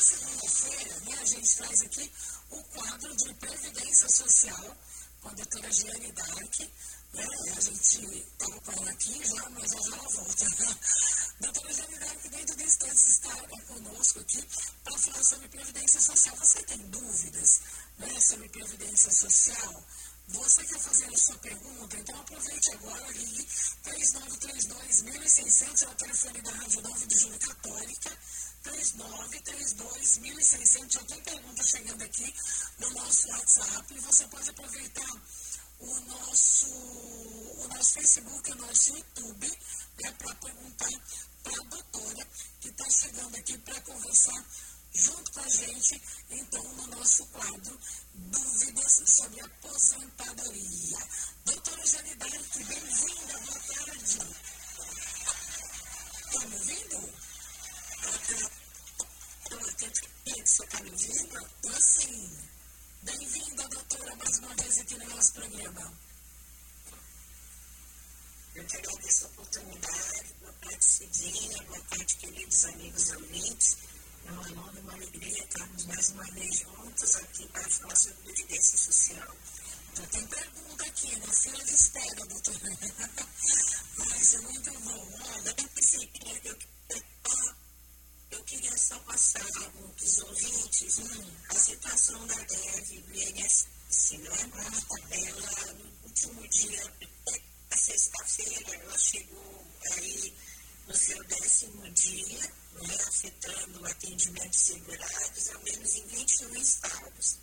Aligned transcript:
Segunda-feira, 0.00 1.00
né, 1.00 1.18
a 1.20 1.24
gente 1.24 1.56
traz 1.56 1.82
aqui 1.82 2.12
o 2.50 2.62
quadro 2.62 3.16
de 3.16 3.34
Previdência 3.34 4.08
Social 4.08 4.76
com 5.20 5.28
a 5.28 5.32
doutora 5.32 5.72
Giane 5.72 6.12
Dark. 6.12 6.60
Né? 7.14 7.26
A 7.56 7.60
gente 7.60 8.16
estava 8.16 8.60
com 8.60 8.72
ela 8.72 8.90
aqui 8.90 9.26
já, 9.26 9.50
mas 9.50 9.70
já 9.72 9.78
ela 9.78 10.08
volta. 10.08 10.46
doutora 11.40 11.74
Giane 11.74 11.98
Dark, 11.98 12.22
dentro 12.30 12.56
de 12.56 12.62
instantes, 12.62 13.06
está 13.06 13.34
conosco 13.66 14.20
aqui 14.20 14.48
para 14.84 14.98
falar 14.98 15.24
sobre 15.24 15.48
Previdência 15.48 16.00
Social. 16.00 16.36
Você 16.36 16.62
tem 16.62 16.78
dúvidas 16.90 17.60
né, 17.98 18.20
sobre 18.20 18.48
Previdência 18.50 19.10
Social? 19.10 19.84
Você 20.28 20.64
quer 20.64 20.78
fazer 20.80 21.04
a 21.06 21.18
sua 21.18 21.36
pergunta? 21.38 21.96
Então 21.98 22.18
aproveite 22.18 22.72
agora, 22.72 23.06
ligue 23.12 23.46
3932-1600, 23.84 25.82
é 25.82 25.88
o 25.88 25.94
telefone 25.94 26.40
da 26.40 26.50
Rádio 26.50 26.80
9 26.80 27.06
de 27.06 27.18
Julho 27.18 27.38
Católica, 27.38 28.18
3932-1600. 28.64 30.92
Já 30.92 31.04
tem 31.04 31.20
pergunta 31.20 31.62
chegando 31.62 32.02
aqui 32.02 32.34
no 32.78 32.88
nosso 32.90 33.28
WhatsApp 33.28 33.94
e 33.94 34.00
você 34.00 34.26
pode 34.28 34.48
aproveitar 34.48 35.22
o 35.80 36.00
nosso, 36.00 36.68
o 36.68 37.68
nosso 37.68 37.92
Facebook, 37.92 38.50
o 38.50 38.54
nosso 38.54 38.96
YouTube, 38.96 39.58
né, 40.02 40.10
para 40.12 40.34
perguntar 40.36 40.88
para 41.42 41.60
a 41.60 41.64
doutora 41.64 42.26
que 42.60 42.70
está 42.70 42.88
chegando 42.88 43.36
aqui 43.36 43.58
para 43.58 43.78
conversar 43.82 44.42
junto 44.94 45.32
com 45.32 45.40
a 45.40 45.48
gente, 45.48 46.00
então, 46.30 46.62
no 46.74 46.86
nosso 46.86 47.26
quadro 47.26 47.78
Dúvidas 48.14 49.02
sobre 49.06 49.40
Aposentadoria. 49.40 50.98
Doutora 51.44 51.86
Janidarte, 51.86 52.64
bem-vinda, 52.64 53.38
boa 53.40 53.60
tarde. 53.60 54.18
Está 56.26 56.46
me 56.46 56.54
ouvindo? 56.54 57.14
Você 60.44 60.64
está 60.64 60.80
me 60.82 60.90
ouvindo? 60.90 61.46
Estou 61.64 61.80
sim. 61.80 62.38
Bem-vinda, 63.02 63.68
doutora, 63.68 64.16
mais 64.16 64.38
uma 64.38 64.54
vez 64.54 64.78
aqui 64.78 64.96
no 64.96 65.08
nosso 65.08 65.32
programa. 65.32 65.92
Eu 68.54 68.66
te 68.66 68.76
agradeço 68.76 69.24
a 69.24 69.28
oportunidade. 69.28 70.34
Boa 70.40 70.52
tarde, 70.52 70.84
Cidinha. 70.84 71.62
Boa 71.64 71.80
tarde, 71.80 72.16
queridos 72.16 72.64
amigos 72.66 73.10
ouvintes. 73.10 73.76
É 74.26 74.30
uma 74.30 74.40
honra, 74.42 74.80
uma 74.80 74.92
alegria 74.94 75.44
estarmos 75.44 75.84
mais 75.86 76.08
uma 76.10 76.24
vez 76.24 76.58
juntos 76.58 77.16
aqui 77.16 77.48
para 77.48 77.68
falar 77.68 77.96
sobre 77.96 78.22
previdência 78.22 78.78
social. 78.78 79.36
Já 79.96 80.06
tem 80.06 80.26
pergunta 80.26 80.84
aqui, 80.86 81.16
na 81.18 81.32
fila 81.32 81.64
de 81.64 81.74
espera, 81.74 82.26
doutora. 82.26 82.78
Mas 83.98 84.34
é 84.34 84.38
muito 84.40 84.80
bom. 84.80 85.08
Olha, 85.22 85.54
eu 85.56 85.68
pensei 85.68 86.06
que 86.06 86.48
eu, 86.48 86.58
eu, 88.30 88.44
queria 88.44 88.76
só 88.78 88.98
passar 89.00 89.44
para 89.44 90.04
os 90.04 90.18
ouvintes 90.18 90.98
hum. 90.98 91.30
a 91.50 91.54
situação 91.54 92.26
da 92.26 92.34
DEV 92.34 93.00
do 93.02 93.14
INSS, 93.14 93.66
né? 94.18 94.30
Ela, 95.10 95.72
no 95.74 96.04
último 96.04 96.48
dia, 96.48 96.92
sexta-feira, 97.70 98.74
ela 98.74 98.98
chegou 98.98 99.66
aí 99.92 100.34
no 100.88 100.96
seu 100.96 101.22
décimo 101.24 101.90
dia, 101.90 102.52
né, 102.82 102.94
afetando 103.06 103.80
o 103.80 103.86
atendimento 103.86 104.50
de 104.50 104.56
segurados, 104.56 105.50
ao 105.50 105.62
menos 105.62 105.94
em 105.94 106.06
21 106.06 106.56
estados. 106.56 107.38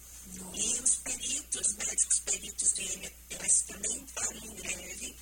E 0.54 0.80
os 0.80 0.96
peritos, 0.98 1.74
médicos 1.76 2.20
peritos 2.20 2.72
do 2.74 2.82
INPS 2.82 3.62
também 3.68 3.98
entraram 3.98 4.38
em 4.38 4.56
greve 4.56 5.16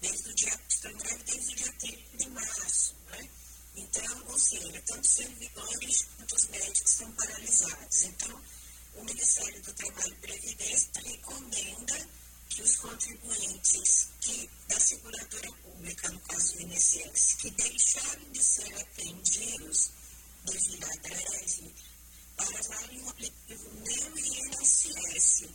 desde 0.00 0.30
o 0.30 0.34
dia, 0.34 0.60
estão 0.68 0.90
em 0.90 0.96
greve 0.96 1.24
desde 1.24 1.52
o 1.52 1.56
dia 1.56 1.72
30 1.72 2.16
de 2.16 2.30
março. 2.30 2.94
Né? 3.10 3.28
Então, 3.76 4.24
ou 4.28 4.38
seja, 4.38 4.82
tanto 4.86 5.06
servidores 5.06 6.06
quanto 6.16 6.34
os 6.34 6.46
médicos 6.48 6.92
estão 6.92 7.12
paralisados. 7.12 8.04
Então, 8.04 8.42
o 8.94 9.04
Ministério 9.04 9.62
do 9.62 9.72
Trabalho 9.74 10.12
e 10.12 10.26
Previdência 10.26 10.90
recomenda 11.04 12.08
que 12.48 12.62
os 12.62 12.76
contribuintes 12.76 13.74
greve, 20.98 21.74
para 22.36 22.60
usarem 22.60 23.02
o 23.02 23.08
aplicativo 23.08 23.70
Meu 23.80 24.18
INSS 24.18 25.48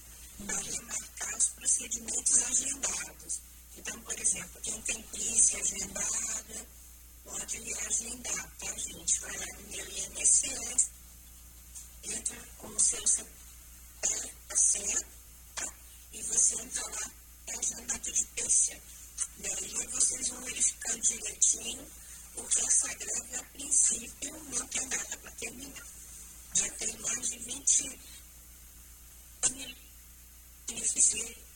para 0.46 0.60
remarcar 0.60 1.38
os 1.38 1.50
procedimentos 1.50 2.38
agendados. 2.44 3.42
Então, 3.78 4.02
por 4.02 4.20
exemplo, 4.20 4.62
quem 4.62 4.82
tem 4.82 5.02
crise 5.04 5.56
agendada, 5.58 6.68
pode 7.24 7.58
agendar, 7.58 8.52
tá, 8.58 8.78
gente? 8.78 9.20
Vai 9.20 9.38
lá 9.38 9.46
no 9.46 9.70
Meu 9.70 9.88
INSS, 9.88 10.90
entra 12.04 12.38
com 12.58 12.68
o 12.68 12.80
seu 12.80 13.08
CPF, 13.08 13.32
e 16.14 16.22
você 16.24 16.56
entra 16.62 16.90
lá, 16.90 17.12
é 17.48 17.58
agendado 17.58 18.12
de 18.12 18.26
peixe. 18.26 18.82
E 19.38 19.48
aí 19.48 19.88
vocês 19.88 20.28
vão 20.30 20.42
verificar 20.42 21.00
direitinho, 21.00 21.88
porque 22.36 22.66
essa 22.66 22.88
greve, 22.94 23.36
a 23.36 23.44
princípio, 23.44 24.44
não 24.50 24.68
tem 24.68 24.88
data 24.90 25.18
para 25.18 25.32
terminar. 25.32 25.88
Já 26.54 26.70
tem 26.72 26.98
mais 27.00 27.30
de 27.30 27.40
20 27.40 28.00
mil 29.52 29.76
beneficiários 30.68 31.52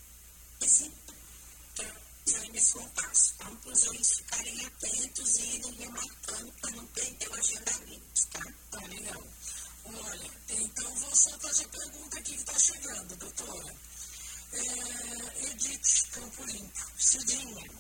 já 2.28 2.40
nesse 2.52 2.74
compasso. 2.74 3.34
Então, 3.36 3.56
para 3.58 3.72
os 3.72 3.84
ouvintes 3.86 4.18
ficarem 4.18 4.66
atentos 4.66 5.36
e 5.38 5.42
irem 5.58 5.74
remarcando 5.74 6.52
para 6.54 6.72
não 6.72 6.88
perder 6.88 7.30
o 7.30 7.36
agendamento, 7.36 8.28
tá? 8.32 8.54
Tá 8.72 8.88
legal. 8.88 9.24
Olha, 9.86 10.32
então 10.50 10.96
vou 10.96 11.16
soltar 11.16 11.52
essa 11.52 11.68
pergunta 11.68 12.20
aqui 12.20 12.34
que 12.34 12.40
está 12.40 12.60
chegando, 12.60 13.16
doutora. 13.16 13.76
É, 14.54 15.48
Edith 15.48 16.10
Campo 16.12 16.44
Limpo, 16.46 16.92
Cidinha, 16.98 17.72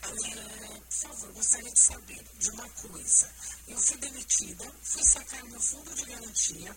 por 0.00 0.90
favor, 0.90 1.32
gostaria 1.32 1.70
de 1.72 1.78
saber 1.78 2.24
de 2.38 2.50
uma 2.50 2.68
coisa. 2.70 3.30
Eu 3.68 3.78
fui 3.78 3.96
demitida, 3.98 4.72
fui 4.82 5.04
sacar 5.04 5.44
meu 5.44 5.60
fundo 5.60 5.94
de 5.94 6.04
garantia, 6.04 6.76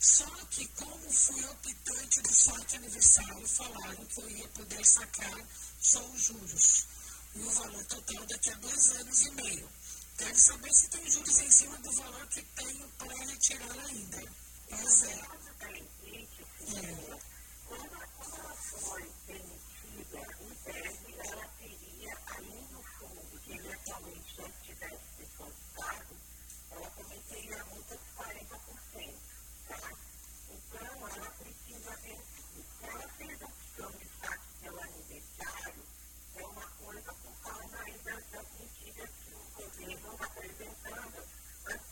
só 0.00 0.26
que 0.50 0.66
como 0.68 1.12
fui 1.12 1.44
optante 1.44 2.20
do 2.22 2.34
saque 2.34 2.76
aniversário, 2.76 3.46
falaram 3.48 4.04
que 4.06 4.20
eu 4.20 4.30
ia 4.30 4.48
poder 4.48 4.84
sacar 4.86 5.46
só 5.80 6.02
os 6.10 6.22
juros. 6.22 6.86
E 7.34 7.40
o 7.42 7.50
valor 7.50 7.84
total 7.84 8.26
daqui 8.26 8.50
a 8.50 8.54
dois 8.56 8.90
anos 8.92 9.20
e 9.22 9.30
meio. 9.32 9.68
Quero 10.18 10.36
saber 10.38 10.72
se 10.72 10.88
tem 10.88 11.10
juros 11.10 11.38
em 11.38 11.50
cima 11.50 11.76
do 11.78 11.92
valor 11.92 12.26
que 12.28 12.42
tenho 12.42 12.88
para 12.98 13.14
retirar 13.24 13.78
ainda. 13.86 14.22
É 14.70 14.88
zero. 14.88 15.40
É. 16.76 17.18
Quando 17.66 17.94
ela 17.94 18.54
foi 18.54 19.10
demitida, 19.26 20.20
em 20.40 20.54
tese, 20.64 21.14
ela 21.18 21.46
teria 21.58 22.18
ainda 22.26 22.78
o 22.78 22.82
fundo 22.82 23.40
que 23.44 23.52
eventualmente 23.52 24.36
já 24.36 24.48
tivesse 24.62 25.04
depositado, 25.18 26.16
ela 26.70 26.90
também 26.90 27.20
teria 27.28 27.60
a 27.62 27.64
multa 27.66 27.96
de 27.96 28.04
40%. 28.16 29.14
Tá? 29.68 29.92
Então, 30.50 31.08
ela 31.08 31.30
precisa 31.30 31.96
ver 31.96 32.12
o 32.12 32.24
seguinte: 32.34 32.68
se 32.78 32.84
ela 32.84 33.08
fez 33.08 33.42
a 33.42 33.46
opção 33.46 33.90
de 33.92 34.08
saque 34.20 34.46
pelo 34.62 34.80
aniversário, 34.80 35.82
é 36.36 36.46
uma 36.46 36.66
coisa 36.66 37.12
por 37.14 37.34
causa 37.42 37.78
aí 37.82 37.98
das, 38.04 38.24
das 38.30 38.46
medidas 38.58 39.10
que 39.24 39.34
o 39.34 39.62
governo 39.62 40.12
está 40.12 40.24
apresentando, 40.26 41.24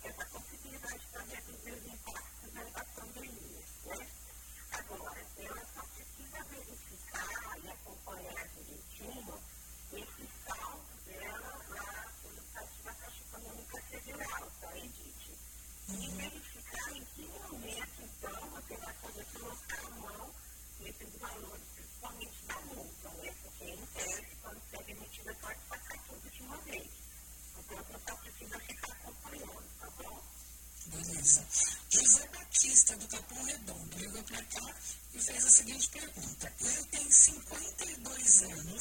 essa 0.04 0.24
possibilidade 0.26 1.06
também 1.12 1.28
de 1.28 1.52
reduzir 1.52 1.72
os 1.72 1.86
impactos 1.92 2.52
da 2.72 2.84
pandemia. 2.84 3.64
Né? 3.86 4.08
Agora, 4.72 5.20
ela 5.38 5.66
só 5.74 5.82
precisa 5.82 6.44
verificar 6.50 7.58
e 7.62 7.68
acompanhar 7.68 8.48
direitinho 8.48 9.40
esse 9.92 10.28
saldo 10.46 10.86
dela 11.06 11.64
lá 11.70 12.12
pelo 12.22 12.42
site 12.52 12.82
da 12.84 12.92
Caixa 12.94 13.22
Econômica 13.28 13.82
Federal, 13.82 14.52
tá, 14.60 14.76
Edith? 14.76 15.38
E 15.88 16.08
verificar 16.08 16.92
em 16.92 17.04
que 17.04 17.22
momento, 17.28 18.02
então, 18.02 18.50
você 18.50 18.76
vai 18.76 18.94
poder 18.94 19.24
colocar 19.32 19.86
a 19.86 19.90
mão 19.90 20.30
nesses 20.80 21.16
valores, 21.18 21.64
principalmente 21.74 22.44
da 22.46 22.60
multa, 22.60 23.08
né? 23.10 23.34
Porque, 23.42 23.64
em 23.64 23.86
tese, 23.86 24.36
quando 24.42 24.60
você 24.60 24.76
é 24.76 24.82
demitida, 24.82 25.34
pode 25.40 25.58
sacar 25.68 25.98
tudo 26.08 26.30
de 26.30 26.42
uma 26.42 26.56
vez. 26.58 26.90
Então, 27.58 27.76
você 27.78 27.98
só 28.06 28.16
precisa 28.16 28.58
ficar 28.60 28.92
acompanhando, 28.92 29.64
tá 29.80 29.90
bom? 30.02 30.22
Beleza. 30.86 31.46
José 31.90 32.28
Batista, 32.28 32.96
do 32.96 33.08
Capão 33.08 33.42
Redondo, 33.44 33.98
ligou 33.98 34.22
para 34.24 34.42
cá 34.44 34.74
e 35.12 35.16
fez 35.28 35.44
a 35.44 35.50
seguinte 35.50 35.88
pergunta. 35.90 36.52
Ele 36.60 36.84
tem 36.90 37.10
52 37.10 38.42
anos 38.42 38.77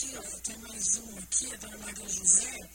aqui, 0.00 0.16
ó, 0.16 0.40
tem 0.40 0.56
mais 0.58 0.96
um 0.96 1.18
aqui, 1.18 1.52
a 1.52 1.56
dona 1.58 1.78
Maria 1.78 2.08
José, 2.08 2.70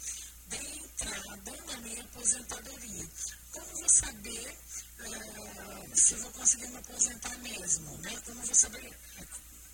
dei 0.48 0.78
entrada 0.78 1.64
na 1.66 1.78
minha 1.78 2.02
aposentadoria. 2.04 3.10
Como 3.52 3.66
vou 3.66 3.90
saber 3.90 4.58
eh, 5.00 5.96
se 5.96 6.16
vou 6.16 6.32
conseguir 6.32 6.68
me 6.68 6.78
aposentar 6.78 7.38
mesmo, 7.40 7.98
né? 7.98 8.16
Como 8.26 8.42
vou 8.44 8.56
saber, 8.56 8.98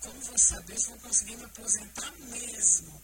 como 0.00 0.20
vou 0.20 0.38
saber 0.38 0.78
se 0.78 0.88
vou 0.88 0.98
conseguir 1.00 1.36
me 1.36 1.44
aposentar 1.44 2.12
mesmo? 2.18 3.02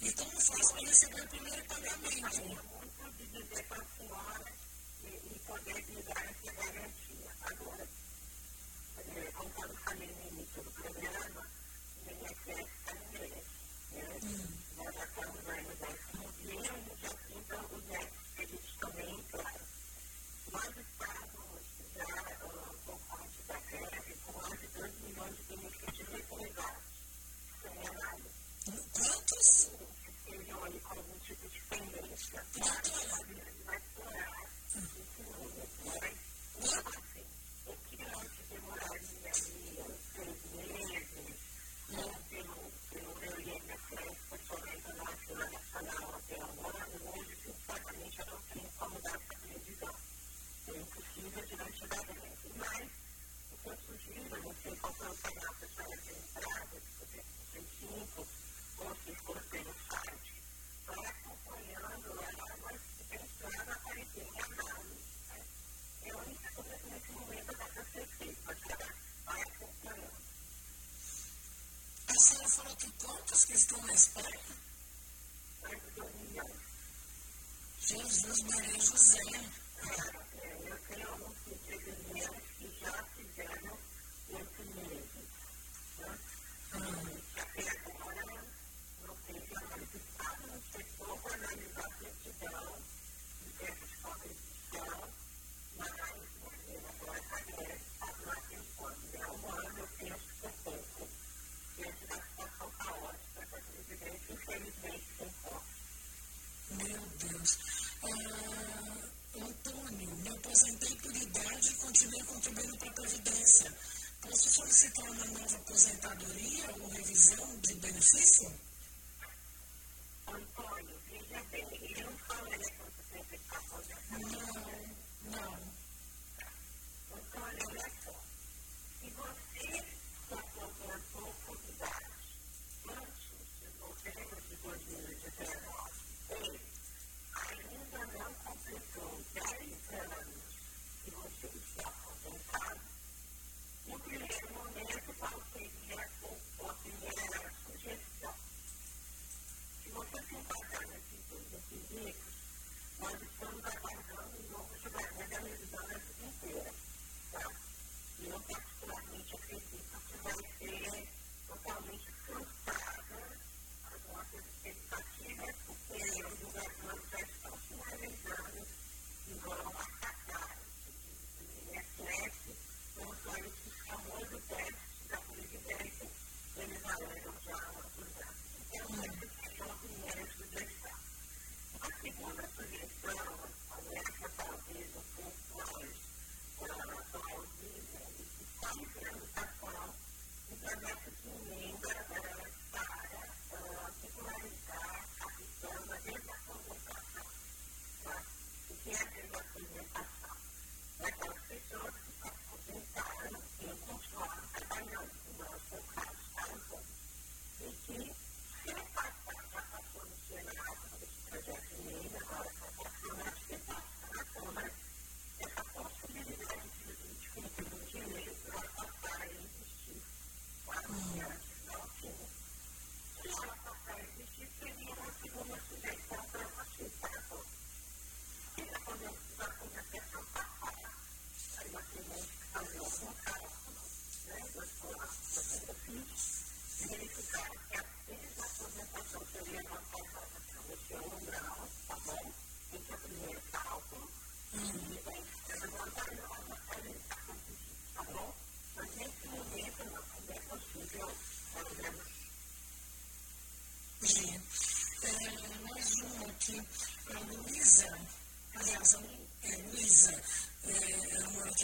Então, 0.00 0.26
e 0.26 0.30
como 0.30 0.40
faço 0.40 0.72
para 0.72 0.88
receber 0.88 1.20
o 1.22 1.28
primeiro 1.28 1.64
pagamento? 1.66 2.73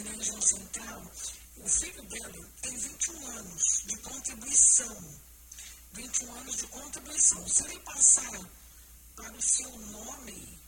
Granja 0.01 0.41
Central, 0.41 1.11
o 1.57 1.67
filho 1.67 2.01
dele 2.03 2.45
tem 2.61 2.77
21 2.77 3.27
anos 3.27 3.83
de 3.85 3.97
contribuição. 3.97 5.21
21 5.93 6.35
anos 6.35 6.55
de 6.55 6.67
contribuição. 6.67 7.47
Se 7.47 7.63
ele 7.65 7.79
passar 7.81 8.49
para 9.15 9.31
o 9.31 9.41
seu 9.41 9.69
nome, 9.77 10.59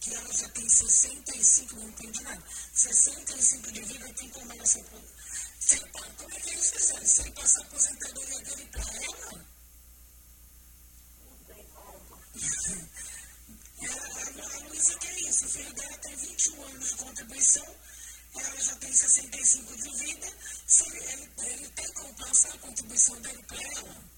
que 0.00 0.14
ela 0.14 0.32
já 0.32 0.48
tem 0.48 0.68
65, 0.68 1.76
não 1.76 1.88
entendi 1.88 2.22
nada, 2.22 2.42
65 2.74 3.72
de 3.72 3.80
vida 3.82 4.14
tem 4.14 4.28
como 4.30 4.52
ela 4.52 4.66
se 4.66 4.84
se 5.60 5.80
Como 5.80 6.30
é 6.30 6.40
que 6.40 6.50
eles 6.50 6.70
fizeram? 6.70 7.06
Se 7.06 7.20
ele 7.22 7.30
passar 7.30 7.60
a 7.60 7.64
aposentadoria 7.64 8.40
dele 8.40 8.68
para 8.70 8.82
ela? 8.82 9.46
Não 11.24 11.36
tem 11.46 11.64
como. 11.68 12.20
a 14.42 14.58
Luísa 14.68 14.98
quer 14.98 15.13
filho 15.48 15.74
dela 15.74 15.98
tem 15.98 16.16
21 16.16 16.64
anos 16.64 16.88
de 16.88 16.96
contribuição, 16.96 17.76
ela 18.36 18.60
já 18.60 18.74
tem 18.76 18.92
65 18.92 19.76
de 19.76 19.96
vida, 19.96 20.32
se 20.66 20.82
ele, 20.86 21.30
ele 21.46 21.68
tem 21.70 21.92
como 21.94 22.14
passar 22.14 22.54
a 22.54 22.58
contribuição 22.58 23.20
dele 23.20 23.42
para 23.48 23.62
ela. 23.62 24.13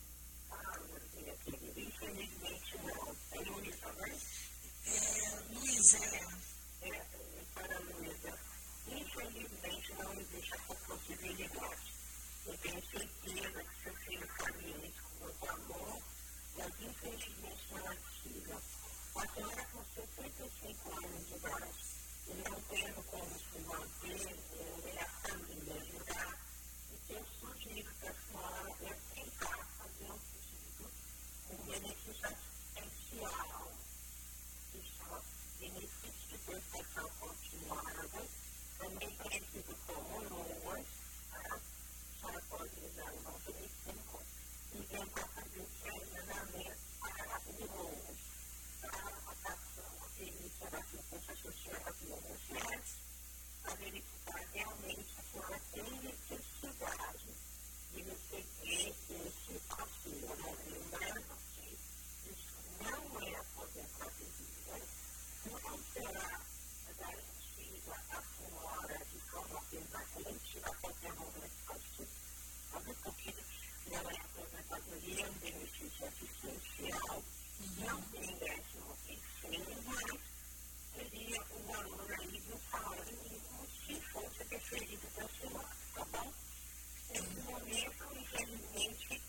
enfrentam, 87.67 88.13
infelizmente, 88.17 89.23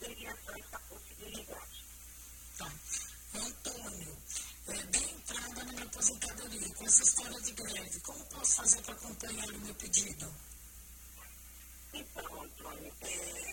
só 0.46 0.52
essa 0.58 0.80
possibilidade. 0.90 1.86
Tá. 2.58 2.72
Antônio, 3.36 4.18
é, 4.68 4.84
dei 4.84 5.04
entrada 5.04 5.64
na 5.64 5.72
minha 5.74 5.86
aposentadoria 5.86 6.74
com 6.76 6.86
essa 6.86 7.04
história 7.04 7.42
de 7.42 7.52
greve. 7.54 8.00
Como 8.02 8.26
posso 8.26 8.56
fazer 8.56 8.82
para 8.82 8.94
acompanhar 8.94 9.50
o 9.50 9.60
meu 9.60 9.76
pedido? 9.76 10.34
Então, 11.94 12.44
Antônio, 12.44 12.94
é, 13.02 13.47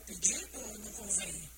pedido 0.00 0.48
ou 0.54 0.78
não 0.78 0.92
convém? 0.92 1.57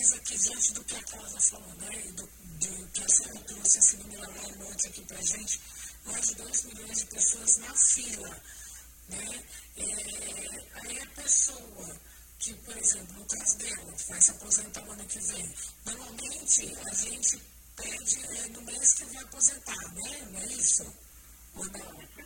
mais 0.00 0.12
aqui 0.14 0.38
diante 0.38 0.72
do 0.72 0.84
que 0.84 0.96
a 0.96 1.02
Carla 1.02 1.40
falou, 1.42 1.74
né? 1.74 2.02
E 2.06 2.12
do, 2.12 2.22
do 2.24 2.88
que 2.88 3.04
a 3.04 3.08
Sara 3.08 3.40
trouxe 3.40 3.78
esse 3.78 3.96
número 3.98 4.22
lá 4.22 4.56
noite 4.56 4.86
aqui 4.86 5.02
pra 5.02 5.20
gente, 5.20 5.60
mais 6.06 6.26
de 6.26 6.34
2 6.36 6.64
milhões 6.64 6.98
de 7.00 7.06
pessoas 7.06 7.56
na 7.58 7.74
fila. 7.74 8.42
Né? 9.10 9.44
É, 9.76 10.80
aí 10.80 10.98
a 11.00 11.06
pessoa 11.06 12.00
que, 12.38 12.54
por 12.54 12.78
exemplo, 12.78 13.14
no 13.18 13.26
caso 13.26 13.58
dela, 13.58 13.92
que 13.92 14.08
vai 14.08 14.20
se 14.22 14.30
aposentar 14.30 14.82
o 14.84 14.92
ano 14.92 15.04
que 15.04 15.20
vem, 15.20 15.54
normalmente 15.84 16.78
a 16.86 16.94
gente 16.94 17.42
pede 17.76 18.38
é, 18.38 18.48
no 18.48 18.62
mês 18.62 18.92
que 18.92 19.04
vai 19.04 19.22
aposentar, 19.22 19.92
né? 19.92 20.28
Não 20.32 20.40
é 20.40 20.46
isso? 20.46 20.94
Ou 21.56 21.64
não? 21.66 22.19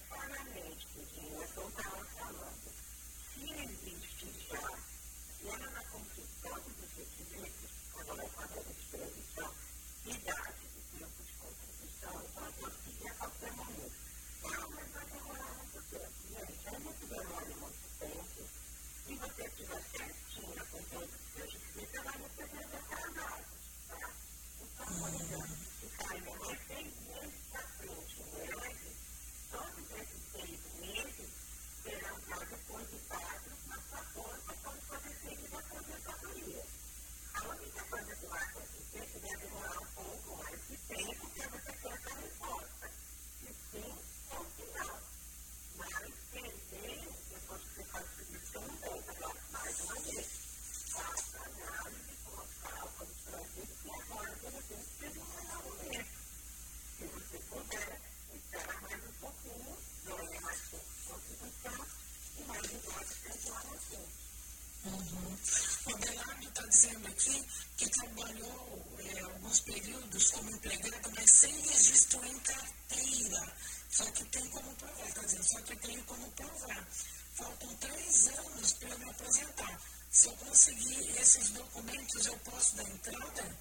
dizendo 66.84 67.08
aqui 67.08 67.46
que 67.78 67.88
trabalhou 67.88 68.98
é, 68.98 69.20
alguns 69.20 69.60
períodos 69.60 70.30
como 70.30 70.50
empregada, 70.50 71.10
mas 71.16 71.30
sem 71.30 71.60
registro 71.62 72.24
em 72.26 72.38
carteira. 72.40 73.56
Só 73.90 74.04
que 74.10 74.24
tem 74.24 74.46
como 74.50 74.74
provar, 74.74 75.08
está 75.08 75.22
dizendo, 75.22 75.44
só 75.44 75.60
que 75.62 75.76
tem 75.76 76.02
como 76.02 76.30
provar. 76.32 76.88
Faltam 77.34 77.76
três 77.76 78.28
anos 78.28 78.72
para 78.74 78.98
me 78.98 79.10
apresentar. 79.10 79.80
Se 80.10 80.26
eu 80.28 80.32
conseguir 80.36 81.20
esses 81.20 81.48
documentos, 81.50 82.26
eu 82.26 82.38
posso 82.38 82.76
dar 82.76 82.88
entrada? 82.88 83.58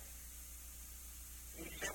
Isso 1.58 1.86
é 1.86 1.90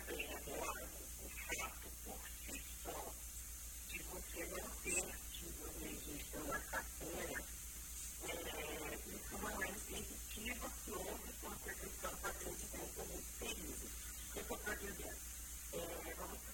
ciente 10.88 11.32
com 11.40 11.48
a 11.48 11.56
circunstância 11.56 12.32
que 12.32 12.48
a 12.48 12.50
gente 12.50 12.66
como 12.96 13.22
crise. 13.38 13.88
O 14.28 14.32
que 14.32 14.38
eu 14.38 14.56
estou 14.56 14.74
dizendo? 14.76 15.16
É, 15.72 16.14
vamos 16.16 16.47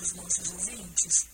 os 0.00 0.14
nossos 0.14 0.50
ouvintes. 0.52 1.33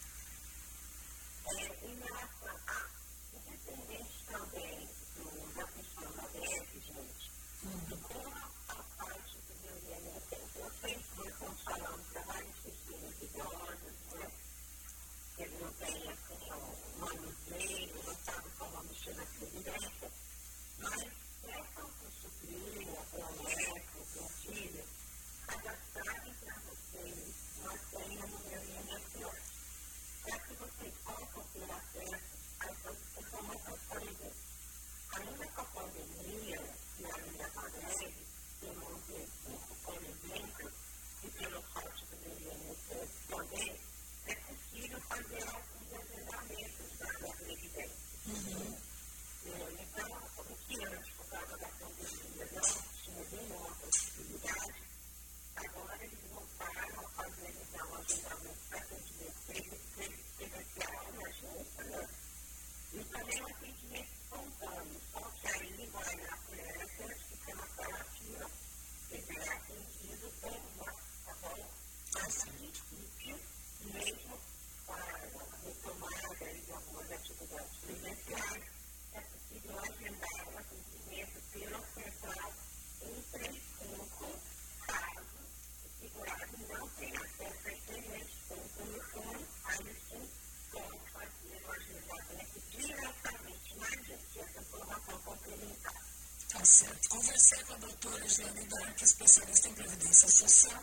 Certo. 96.81 97.09
Conversei 97.11 97.63
com 97.65 97.75
a 97.75 97.77
doutora 97.77 98.27
Jeane 98.29 98.65
Dark, 98.65 99.03
especialista 99.03 99.69
em 99.69 99.75
Previdência 99.75 100.31
Social, 100.31 100.83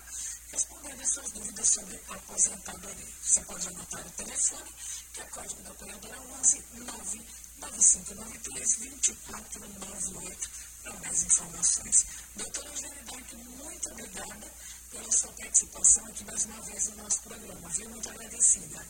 respondendo 0.51 1.01
as 1.01 1.09
suas 1.09 1.31
dúvidas 1.31 1.67
sobre 1.67 1.99
aposentadoria. 2.09 3.07
Você 3.23 3.41
pode 3.41 3.67
anotar 3.67 4.05
o 4.05 4.11
telefone, 4.11 4.71
que 5.13 5.21
é 5.21 5.23
o 5.23 5.29
código 5.29 5.63
da 5.63 5.71
operadora 5.71 6.21
11 6.21 6.63
99593 6.73 8.77
2498 8.77 10.49
para 10.83 10.93
mais 10.99 11.23
informações. 11.23 12.05
Doutora 12.35 12.75
Jeane 12.75 13.01
Dark, 13.01 13.33
muito 13.33 13.89
obrigada 13.89 14.51
pela 14.91 15.11
sua 15.11 15.31
participação 15.33 16.05
aqui 16.05 16.23
mais 16.25 16.45
uma 16.45 16.61
vez 16.61 16.89
no 16.89 16.97
nosso 16.97 17.21
programa. 17.21 17.69
Viu? 17.69 17.89
Muito 17.89 18.07
agradecida. 18.09 18.85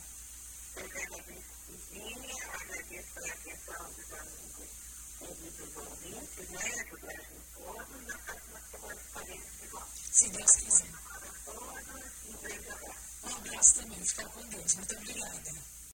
Eu 0.76 0.84
agradeço, 0.84 1.42
agradeço 2.52 3.08
pela 3.14 3.32
atenção 3.32 3.90
dos 3.96 4.12
amigos 4.12 4.68
e 5.20 5.50
dos 5.50 5.76
ouvintes, 5.76 6.37
Se 10.10 10.28
Deus 10.30 10.50
quiser. 10.56 10.88
Um 13.24 13.36
abraço. 13.36 13.74
Também. 13.74 14.04
Fica 14.04 14.24
com 14.28 14.48
Deus. 14.48 14.74
Muito 14.76 14.96
obrigada. 14.96 15.77